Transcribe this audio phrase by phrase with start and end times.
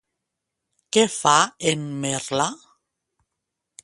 [0.97, 1.33] Què fa
[1.73, 2.47] en Merla?